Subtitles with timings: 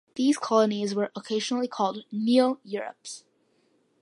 [0.15, 3.23] These colonies were occasionally called 'neo-Europes'.